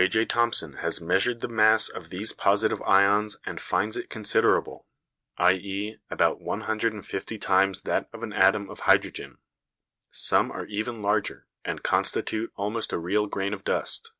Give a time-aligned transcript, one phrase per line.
[0.00, 0.24] J.J.
[0.24, 4.86] Thomson has measured the mass of these positive ions and finds it considerable,
[5.36, 5.98] i.e.
[6.10, 9.36] about 150 times that of an atom of hydrogen.
[10.08, 14.12] Some are even larger, and constitute almost a real grain of dust.